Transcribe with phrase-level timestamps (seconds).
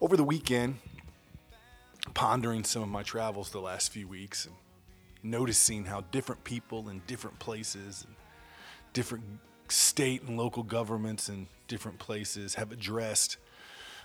[0.00, 0.78] Over the weekend,
[2.14, 4.54] pondering some of my travels the last few weeks and
[5.22, 8.14] noticing how different people in different places, and
[8.92, 9.24] different
[9.68, 13.36] state and local governments in different places have addressed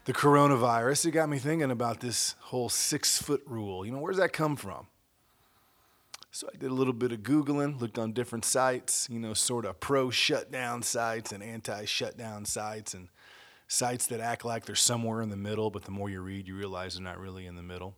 [0.05, 3.85] the coronavirus, it got me thinking about this whole six foot rule.
[3.85, 4.87] You know, where's that come from?
[6.31, 9.65] So I did a little bit of Googling, looked on different sites, you know, sort
[9.65, 13.07] of pro shutdown sites and anti shutdown sites, and
[13.67, 16.55] sites that act like they're somewhere in the middle, but the more you read, you
[16.55, 17.95] realize they're not really in the middle.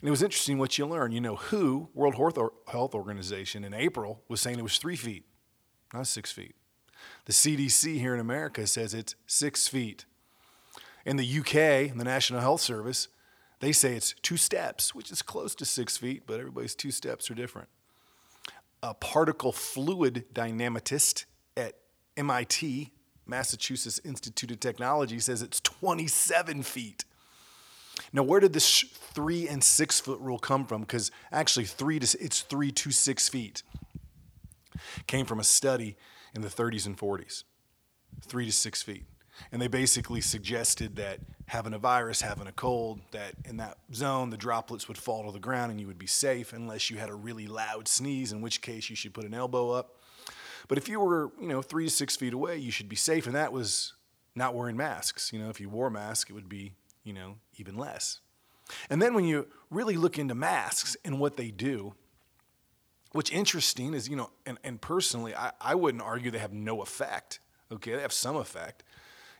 [0.00, 1.12] And it was interesting what you learn.
[1.12, 5.24] You know, WHO, World Health Organization, in April was saying it was three feet,
[5.92, 6.54] not six feet.
[7.24, 10.04] The CDC here in America says it's six feet.
[11.04, 13.08] In the UK, the National Health Service,
[13.60, 17.30] they say it's two steps, which is close to six feet, but everybody's two steps
[17.30, 17.68] are different.
[18.82, 21.24] A particle fluid dynamicist
[21.56, 21.74] at
[22.16, 22.92] MIT,
[23.30, 27.04] Massachusetts Institute of Technology, says it's 27 feet.
[28.12, 30.82] Now, where did this three and six foot rule come from?
[30.82, 33.62] Because actually, three to it's three to six feet.
[35.06, 35.96] Came from a study
[36.34, 37.44] in the 30s and 40s,
[38.26, 39.04] three to six feet.
[39.52, 44.30] And they basically suggested that having a virus, having a cold, that in that zone,
[44.30, 47.08] the droplets would fall to the ground and you would be safe unless you had
[47.08, 49.99] a really loud sneeze, in which case you should put an elbow up.
[50.68, 53.26] But if you were, you know, three to six feet away, you should be safe.
[53.26, 53.94] And that was
[54.34, 55.32] not wearing masks.
[55.32, 56.72] You know, if you wore a mask, it would be,
[57.04, 58.20] you know, even less.
[58.88, 61.94] And then when you really look into masks and what they do,
[63.12, 66.82] what's interesting is, you know, and, and personally, I, I wouldn't argue they have no
[66.82, 67.40] effect.
[67.72, 68.84] Okay, they have some effect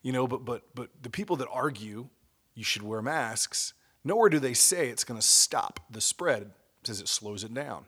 [0.03, 2.09] you know, but but but the people that argue
[2.55, 6.43] you should wear masks, nowhere do they say it's going to stop the spread.
[6.43, 7.85] It says it slows it down.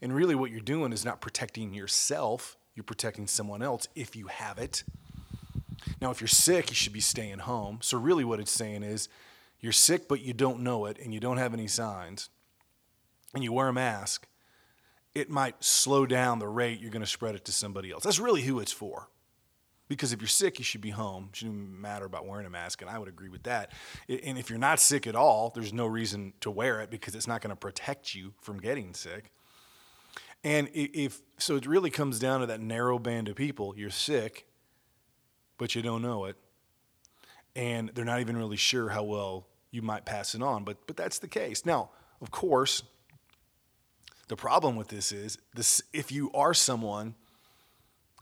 [0.00, 4.28] And really what you're doing is not protecting yourself, you're protecting someone else if you
[4.28, 4.84] have it.
[6.00, 7.78] Now, if you're sick, you should be staying home.
[7.82, 9.08] So really what it's saying is
[9.60, 12.30] you're sick but you don't know it and you don't have any signs
[13.34, 14.26] and you wear a mask,
[15.14, 18.04] it might slow down the rate you're going to spread it to somebody else.
[18.04, 19.08] That's really who it's for.
[19.88, 21.30] Because if you're sick, you should be home.
[21.30, 23.72] It shouldn't matter about wearing a mask, and I would agree with that.
[24.06, 27.26] And if you're not sick at all, there's no reason to wear it because it's
[27.26, 29.32] not going to protect you from getting sick.
[30.44, 33.74] And if so, it really comes down to that narrow band of people.
[33.76, 34.46] You're sick,
[35.58, 36.36] but you don't know it,
[37.56, 40.64] and they're not even really sure how well you might pass it on.
[40.64, 41.66] But but that's the case.
[41.66, 41.90] Now,
[42.20, 42.84] of course,
[44.28, 47.16] the problem with this is this: if you are someone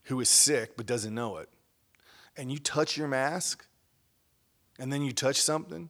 [0.04, 1.50] who is sick but doesn't know it,
[2.37, 3.66] and you touch your mask
[4.78, 5.88] and then you touch something,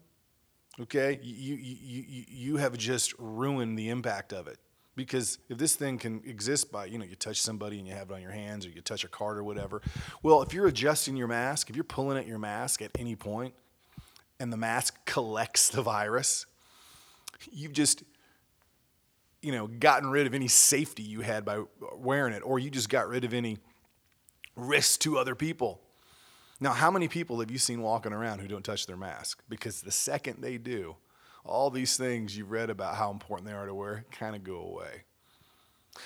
[0.80, 4.58] okay, you, you, you, you have just ruined the impact of it.
[4.96, 8.10] Because if this thing can exist by, you know, you touch somebody and you have
[8.10, 9.82] it on your hands or you touch a card or whatever,
[10.22, 13.52] well, if you're adjusting your mask, if you're pulling at your mask at any point
[14.40, 16.46] and the mask collects the virus,
[17.52, 18.04] you've just,
[19.42, 21.60] you know, gotten rid of any safety you had by
[21.96, 23.58] wearing it, or you just got rid of any
[24.56, 25.82] risk to other people.
[26.58, 29.42] Now, how many people have you seen walking around who don't touch their mask?
[29.50, 30.96] Because the second they do,
[31.46, 34.58] all these things you've read about how important they are to wear kind of go
[34.58, 35.04] away.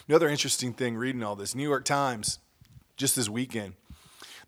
[0.08, 2.38] Another interesting thing reading all this New York Times,
[2.96, 3.74] just this weekend,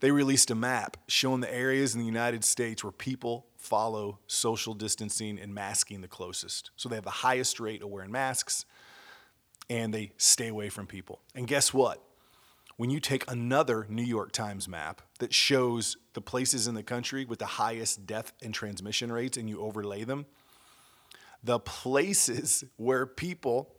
[0.01, 4.75] they released a map showing the areas in the United States where people follow social
[4.75, 6.71] distancing and masking the closest.
[6.77, 8.65] So they have the highest rate of wearing masks
[9.71, 11.21] and they stay away from people.
[11.35, 12.03] And guess what?
[12.77, 17.25] when you take another New York Times map that shows the places in the country
[17.25, 20.27] with the highest death and transmission rates and you overlay them,
[21.43, 23.75] the places where people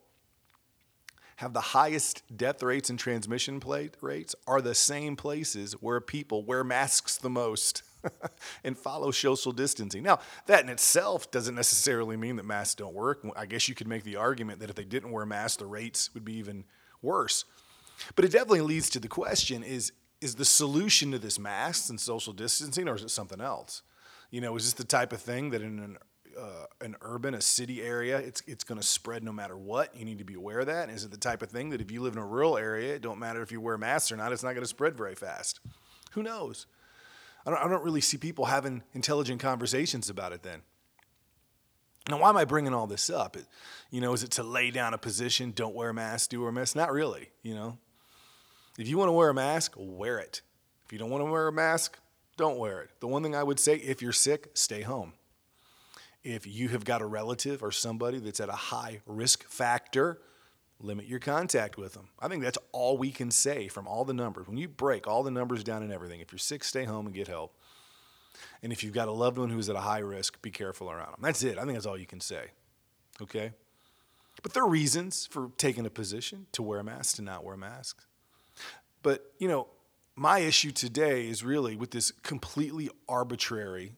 [1.37, 3.61] have the highest death rates and transmission
[4.01, 7.81] rates are the same places where people wear masks the most
[8.63, 10.03] and follow social distancing.
[10.03, 13.25] Now, that in itself doesn't necessarily mean that masks don't work.
[13.35, 16.13] I guess you could make the argument that if they didn't wear masks, the rates
[16.13, 16.65] would be even
[17.01, 17.45] worse.
[18.15, 21.99] But it definitely leads to the question is is the solution to this masks and
[21.99, 23.81] social distancing or is it something else?
[24.31, 25.97] You know, is this the type of thing that in an
[26.39, 29.95] uh, an urban, a city area, it's it's going to spread no matter what.
[29.95, 30.89] You need to be aware of that.
[30.89, 33.01] Is it the type of thing that if you live in a rural area, it
[33.01, 35.59] don't matter if you wear masks or not, it's not going to spread very fast.
[36.11, 36.65] Who knows?
[37.45, 40.61] I don't, I don't really see people having intelligent conversations about it then.
[42.09, 43.37] Now, why am I bringing all this up?
[43.37, 43.45] It,
[43.89, 45.51] you know, is it to lay down a position?
[45.55, 46.75] Don't wear a mask, do wear a mask?
[46.75, 47.29] Not really.
[47.41, 47.77] You know,
[48.77, 50.41] if you want to wear a mask, wear it.
[50.85, 51.99] If you don't want to wear a mask,
[52.35, 52.89] don't wear it.
[52.99, 55.13] The one thing I would say, if you're sick, stay home.
[56.23, 60.21] If you have got a relative or somebody that's at a high risk factor,
[60.79, 62.09] limit your contact with them.
[62.19, 64.47] I think that's all we can say from all the numbers.
[64.47, 67.15] When you break all the numbers down and everything, if you're sick, stay home and
[67.15, 67.55] get help.
[68.61, 71.11] And if you've got a loved one who's at a high risk, be careful around
[71.11, 71.19] them.
[71.21, 71.57] That's it.
[71.57, 72.51] I think that's all you can say.
[73.21, 73.51] Okay?
[74.41, 77.55] But there are reasons for taking a position to wear a mask, to not wear
[77.55, 78.05] masks.
[79.01, 79.67] But, you know,
[80.15, 83.93] my issue today is really with this completely arbitrary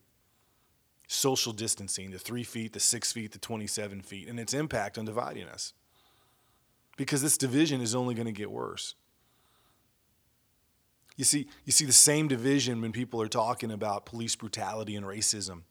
[1.08, 5.06] social distancing the three feet, the six feet, the 27 feet, and its impact on
[5.06, 5.74] dividing us.
[6.98, 8.96] Because this division is only going to get worse.
[11.16, 15.06] You see, you see the same division when people are talking about police brutality and
[15.06, 15.62] racism.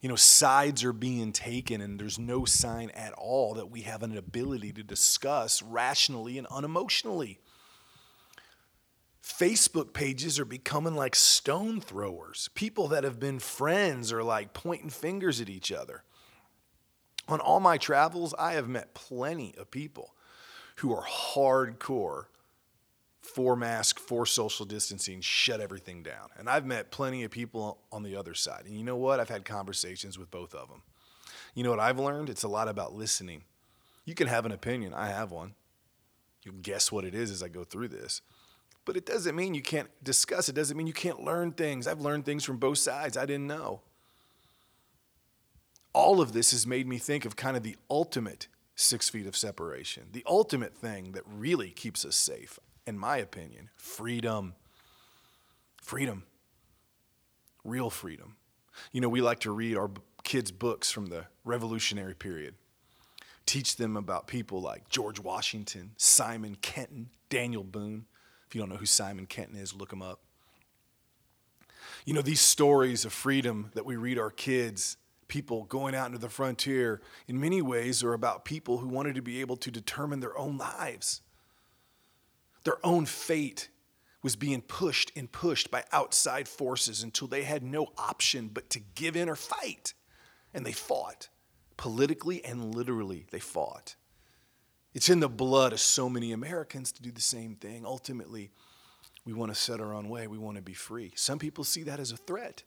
[0.00, 4.02] You know, sides are being taken, and there's no sign at all that we have
[4.02, 7.38] an ability to discuss rationally and unemotionally.
[9.38, 12.50] Facebook pages are becoming like stone throwers.
[12.54, 16.04] People that have been friends are like pointing fingers at each other.
[17.28, 20.14] On all my travels, I have met plenty of people
[20.76, 22.24] who are hardcore
[23.20, 26.28] for mask, for social distancing, shut everything down.
[26.36, 28.64] And I've met plenty of people on the other side.
[28.66, 29.20] And you know what?
[29.20, 30.82] I've had conversations with both of them.
[31.54, 32.28] You know what I've learned?
[32.28, 33.44] It's a lot about listening.
[34.04, 34.92] You can have an opinion.
[34.92, 35.54] I have one.
[36.42, 38.20] You'll guess what it is as I go through this.
[38.84, 40.48] But it doesn't mean you can't discuss.
[40.48, 41.86] It doesn't mean you can't learn things.
[41.86, 43.80] I've learned things from both sides I didn't know.
[45.92, 49.36] All of this has made me think of kind of the ultimate six feet of
[49.36, 54.54] separation, the ultimate thing that really keeps us safe in my opinion, freedom.
[55.80, 56.24] Freedom.
[57.64, 58.36] Real freedom.
[58.92, 59.90] You know, we like to read our
[60.24, 62.54] kids' books from the revolutionary period,
[63.46, 68.06] teach them about people like George Washington, Simon Kenton, Daniel Boone.
[68.52, 70.20] If you don't know who Simon Kenton is, look him up.
[72.04, 76.18] You know, these stories of freedom that we read our kids, people going out into
[76.18, 80.20] the frontier, in many ways are about people who wanted to be able to determine
[80.20, 81.22] their own lives.
[82.64, 83.70] Their own fate
[84.22, 88.80] was being pushed and pushed by outside forces until they had no option but to
[88.94, 89.94] give in or fight.
[90.52, 91.30] And they fought.
[91.78, 93.96] Politically and literally, they fought.
[94.94, 97.86] It's in the blood of so many Americans to do the same thing.
[97.86, 98.50] Ultimately,
[99.24, 100.26] we want to set our own way.
[100.26, 101.12] We want to be free.
[101.14, 102.64] Some people see that as a threat.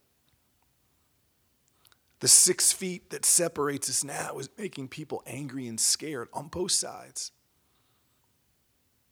[2.20, 6.72] The six feet that separates us now is making people angry and scared on both
[6.72, 7.30] sides.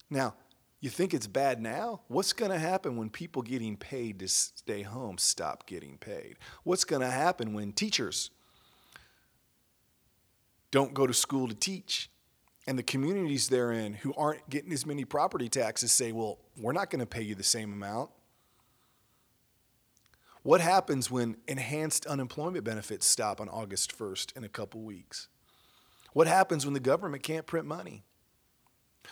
[0.08, 0.34] Now,
[0.81, 2.00] you think it's bad now?
[2.08, 6.37] What's going to happen when people getting paid to stay home stop getting paid?
[6.62, 8.31] What's going to happen when teachers
[10.70, 12.11] don't go to school to teach?
[12.66, 16.72] And the communities they're in who aren't getting as many property taxes say, well, we're
[16.72, 18.11] not going to pay you the same amount.
[20.43, 25.28] What happens when enhanced unemployment benefits stop on August 1st in a couple weeks?
[26.12, 28.05] What happens when the government can't print money?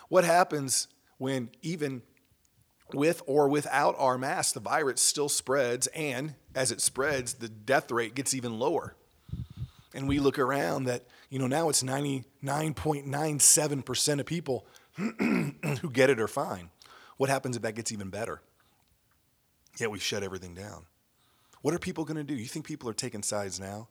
[0.09, 0.89] What happens
[1.19, 2.03] when even
[2.93, 7.91] with or without our mask, the virus still spreads, and as it spreads, the death
[7.91, 8.95] rate gets even lower.
[9.95, 16.21] And we look around that, you know, now it's 99.97% of people who get it
[16.21, 16.71] are fine.
[17.17, 18.41] What happens if that gets even better?
[19.79, 20.87] Yet we shut everything down.
[21.61, 22.35] What are people going to do?
[22.35, 23.89] You think people are taking sides now?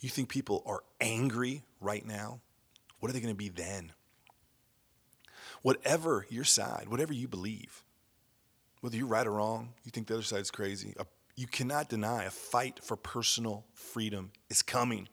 [0.00, 2.40] You think people are angry right now?
[2.98, 3.92] What are they going to be then?
[5.62, 7.84] whatever your side, whatever you believe,
[8.80, 10.94] whether you're right or wrong, you think the other side's crazy,
[11.36, 15.08] you cannot deny a fight for personal freedom is coming.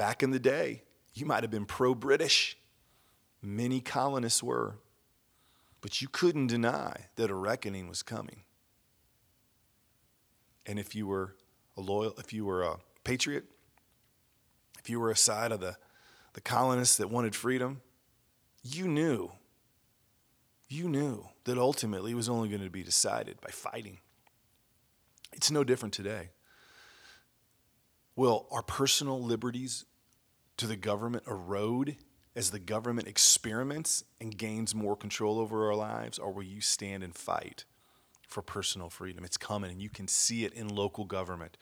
[0.00, 2.56] Back in the day, you might have been pro British.
[3.42, 4.78] Many colonists were.
[5.82, 8.44] But you couldn't deny that a reckoning was coming.
[10.64, 11.36] And if you were
[11.76, 13.44] a loyal, if you were a patriot,
[14.78, 15.76] if you were a side of the,
[16.32, 17.82] the colonists that wanted freedom,
[18.62, 19.32] you knew,
[20.66, 23.98] you knew that ultimately it was only going to be decided by fighting.
[25.34, 26.30] It's no different today.
[28.20, 29.86] Will our personal liberties
[30.58, 31.96] to the government erode
[32.36, 37.02] as the government experiments and gains more control over our lives, or will you stand
[37.02, 37.64] and fight
[38.28, 39.24] for personal freedom?
[39.24, 41.56] It's coming, and you can see it in local government.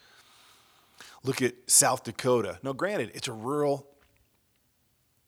[1.22, 2.58] Look at South Dakota.
[2.64, 3.86] Now, granted, it's a rural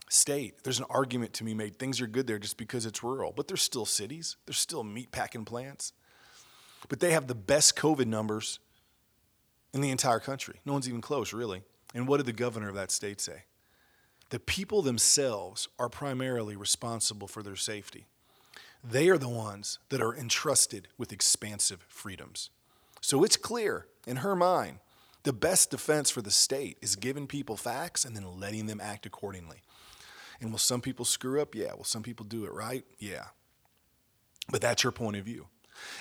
[0.09, 0.65] state.
[0.65, 1.79] There's an argument to be made.
[1.79, 5.13] Things are good there just because it's rural, but there's still cities, there's still meat
[5.13, 5.93] packing plants.
[6.89, 8.59] But they have the best COVID numbers
[9.73, 10.61] in the entire country.
[10.65, 11.63] No one's even close, really.
[11.95, 13.45] And what did the governor of that state say?
[14.31, 18.07] The people themselves are primarily responsible for their safety.
[18.83, 22.51] They are the ones that are entrusted with expansive freedoms.
[23.01, 24.79] So it's clear in her mind
[25.23, 29.05] the best defense for the state is giving people facts and then letting them act
[29.05, 29.59] accordingly.
[30.41, 31.55] And will some people screw up?
[31.55, 31.75] Yeah.
[31.75, 32.85] Will some people do it right?
[32.99, 33.27] Yeah.
[34.49, 35.47] But that's your point of view.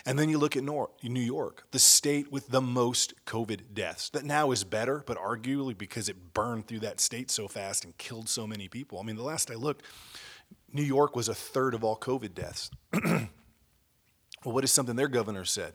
[0.05, 4.09] And then you look at New York, the state with the most COVID deaths.
[4.09, 7.97] That now is better, but arguably because it burned through that state so fast and
[7.97, 8.99] killed so many people.
[8.99, 9.83] I mean, the last I looked,
[10.71, 12.71] New York was a third of all COVID deaths.
[13.03, 13.27] well,
[14.43, 15.73] what is something their governor said?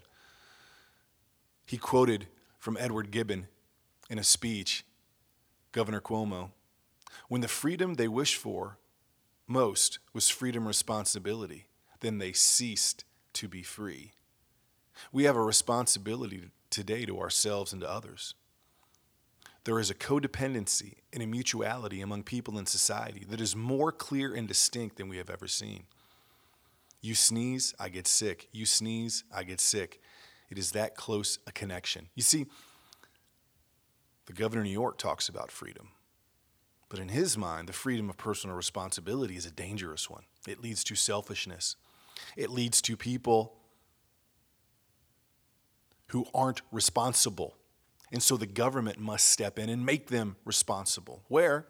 [1.67, 2.27] He quoted
[2.59, 3.49] from Edward Gibbon
[4.11, 4.85] in a speech,
[5.73, 6.51] Governor Cuomo,
[7.29, 8.79] when the freedom they wished for
[9.47, 11.67] most was freedom responsibility,
[12.01, 14.13] then they ceased to be free.
[15.13, 18.35] We have a responsibility today to ourselves and to others.
[19.65, 24.35] There is a codependency and a mutuality among people in society that is more clear
[24.35, 25.85] and distinct than we have ever seen.
[27.01, 28.49] You sneeze, I get sick.
[28.53, 30.01] You sneeze, I get sick.
[30.51, 32.09] It is that close a connection.
[32.15, 32.47] You see,
[34.27, 35.89] the governor of New York talks about freedom.
[36.89, 40.25] But in his mind, the freedom of personal responsibility is a dangerous one.
[40.47, 41.77] It leads to selfishness.
[42.37, 43.55] It leads to people
[46.09, 47.57] who aren't responsible.
[48.13, 51.23] And so the government must step in and make them responsible.
[51.29, 51.67] Where,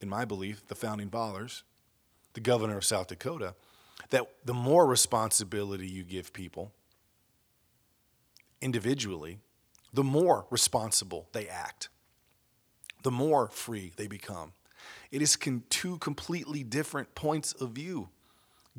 [0.00, 1.64] in my belief, the founding fathers,
[2.32, 3.54] the governor of South Dakota,
[4.10, 6.72] that the more responsibility you give people
[8.60, 9.40] individually,
[9.92, 11.88] the more responsible they act,
[13.02, 14.52] the more free they become.
[15.10, 18.08] It is con- two completely different points of view.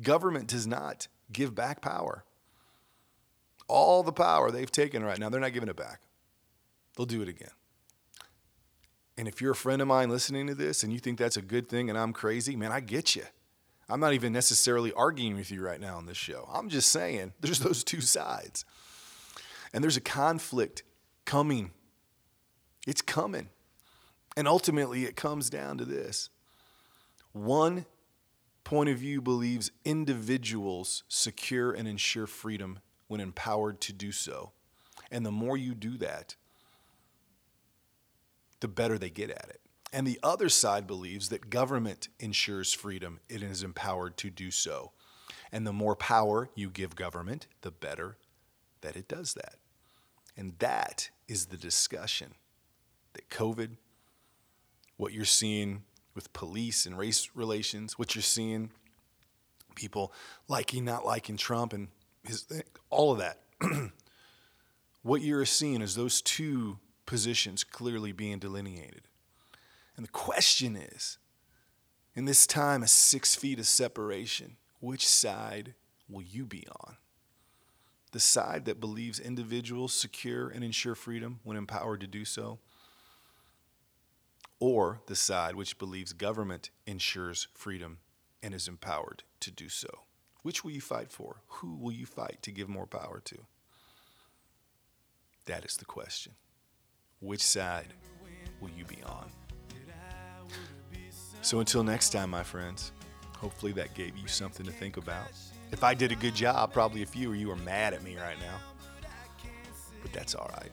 [0.02, 2.24] Government does not give back power.
[3.68, 6.00] All the power they've taken right now, they're not giving it back.
[6.96, 7.50] They'll do it again.
[9.16, 11.42] And if you're a friend of mine listening to this and you think that's a
[11.42, 13.24] good thing and I'm crazy, man, I get you.
[13.88, 16.48] I'm not even necessarily arguing with you right now on this show.
[16.52, 18.64] I'm just saying there's those two sides.
[19.72, 20.82] And there's a conflict
[21.24, 21.72] coming.
[22.86, 23.48] It's coming.
[24.36, 26.30] And ultimately, it comes down to this
[27.32, 27.86] one
[28.64, 34.52] point of view believes individuals secure and ensure freedom when empowered to do so.
[35.10, 36.36] And the more you do that,
[38.60, 39.60] the better they get at it.
[39.92, 44.92] And the other side believes that government ensures freedom, it is empowered to do so.
[45.52, 48.16] And the more power you give government, the better
[48.80, 49.56] that it does that.
[50.36, 52.34] And that is the discussion
[53.12, 53.76] that COVID,
[54.96, 55.82] what you're seeing
[56.14, 58.70] with police and race relations, what you're seeing
[59.74, 60.12] people
[60.48, 61.88] liking, not liking Trump, and
[62.22, 62.46] his,
[62.90, 63.40] all of that.
[65.02, 69.02] what you're seeing is those two positions clearly being delineated.
[69.96, 71.18] And the question is
[72.14, 75.74] in this time of six feet of separation, which side
[76.08, 76.96] will you be on?
[78.14, 82.60] the side that believes individuals secure and ensure freedom when empowered to do so,
[84.64, 87.98] or the side which believes government ensures freedom
[88.42, 89.88] and is empowered to do so?
[90.40, 91.42] Which will you fight for?
[91.48, 93.36] Who will you fight to give more power to?
[95.44, 96.32] That is the question.
[97.20, 97.92] Which side
[98.58, 99.30] will you be on?
[101.42, 102.92] So until next time, my friends,
[103.36, 105.28] hopefully that gave you something to think about.
[105.72, 108.16] If I did a good job, probably a few of you are mad at me
[108.16, 108.56] right now.
[110.00, 110.70] But that's all right.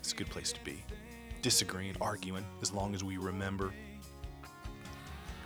[0.00, 0.84] It's a good place to be.
[1.42, 3.72] Disagreeing, arguing, as long as we remember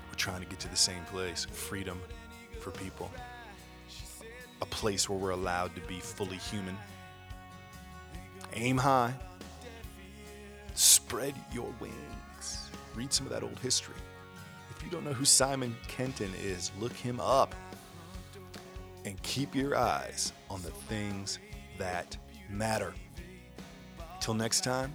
[0.08, 2.00] we're trying to get to the same place freedom
[2.60, 3.10] for people.
[4.62, 6.76] A place where we're allowed to be fully human.
[8.54, 9.14] Aim high.
[10.74, 12.70] Spread your wings.
[12.94, 13.94] Read some of that old history.
[14.70, 17.54] If you don't know who Simon Kenton is, look him up
[19.04, 21.38] and keep your eyes on the things
[21.78, 22.16] that
[22.48, 22.94] matter.
[24.20, 24.94] Till next time,